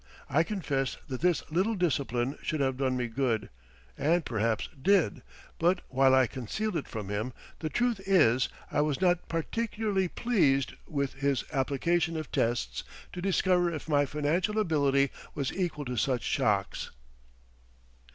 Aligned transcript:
I 0.31 0.41
confess 0.41 0.97
that 1.09 1.21
this 1.21 1.43
little 1.51 1.75
discipline 1.75 2.35
should 2.41 2.59
have 2.59 2.75
done 2.75 2.97
me 2.97 3.05
good, 3.05 3.51
and 3.95 4.25
perhaps 4.25 4.67
did, 4.81 5.21
but 5.59 5.81
while 5.89 6.15
I 6.15 6.25
concealed 6.25 6.75
it 6.75 6.87
from 6.87 7.09
him, 7.09 7.33
the 7.59 7.69
truth 7.69 8.01
is 8.07 8.49
I 8.71 8.81
was 8.81 8.99
not 8.99 9.29
particularly 9.29 10.07
pleased 10.07 10.73
with 10.87 11.13
his 11.21 11.43
application 11.53 12.17
of 12.17 12.31
tests 12.31 12.83
to 13.13 13.21
discover 13.21 13.71
if 13.71 13.87
my 13.87 14.07
financial 14.07 14.57
ability 14.57 15.11
was 15.35 15.53
equal 15.53 15.85
to 15.85 15.97
such 15.97 16.23
shocks. 16.23 16.89